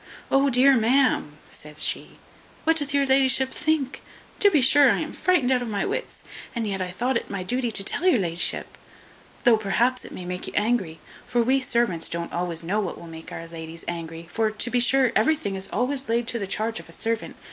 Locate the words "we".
11.43-11.61